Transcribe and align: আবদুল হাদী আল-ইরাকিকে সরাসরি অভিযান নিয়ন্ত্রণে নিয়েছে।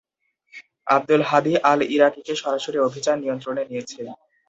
আবদুল 0.87 1.21
হাদী 1.29 1.53
আল-ইরাকিকে 1.71 2.33
সরাসরি 2.41 2.77
অভিযান 2.87 3.17
নিয়ন্ত্রণে 3.23 3.63
নিয়েছে। 3.69 4.01